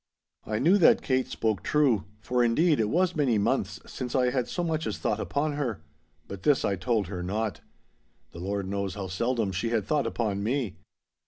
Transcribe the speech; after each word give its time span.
I 0.47 0.57
knew 0.57 0.79
that 0.79 1.03
Kate 1.03 1.27
spoke 1.27 1.61
true—for, 1.61 2.43
indeed, 2.43 2.79
it 2.79 2.89
was 2.89 3.15
many 3.15 3.37
months 3.37 3.79
since 3.85 4.15
I 4.15 4.31
had 4.31 4.47
so 4.47 4.63
much 4.63 4.87
as 4.87 4.97
thought 4.97 5.19
upon 5.19 5.51
her. 5.53 5.83
But 6.27 6.41
this 6.41 6.65
I 6.65 6.75
told 6.75 7.05
her 7.05 7.21
not. 7.21 7.61
The 8.31 8.39
Lord 8.39 8.67
knows 8.67 8.95
how 8.95 9.09
seldom 9.09 9.51
she 9.51 9.69
had 9.69 9.85
thought 9.85 10.07
upon 10.07 10.41
me. 10.41 10.77